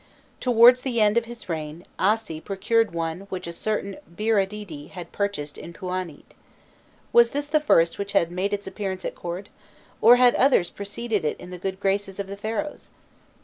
Towards 0.39 0.81
the 0.81 0.99
end 0.99 1.15
of 1.15 1.25
his 1.25 1.47
reign 1.47 1.85
Assi 1.99 2.43
procured 2.43 2.95
one 2.95 3.27
which 3.29 3.45
a 3.45 3.53
certain 3.53 3.97
Biûrdidi 4.11 4.89
had 4.89 5.11
purchased 5.11 5.59
in 5.59 5.73
Pûanît. 5.73 6.23
Was 7.13 7.29
this 7.29 7.45
the 7.45 7.59
first 7.59 7.99
which 7.99 8.13
had 8.13 8.31
made 8.31 8.51
its 8.51 8.65
appearance 8.65 9.05
at 9.05 9.13
court, 9.13 9.49
or 10.01 10.15
had 10.15 10.33
others 10.33 10.71
preceded 10.71 11.23
it 11.23 11.39
in 11.39 11.51
the 11.51 11.59
good 11.59 11.79
graces 11.79 12.19
of 12.19 12.25
the 12.25 12.35
Pharaohs? 12.35 12.89